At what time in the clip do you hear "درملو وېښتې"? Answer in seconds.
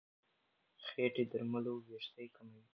1.31-2.25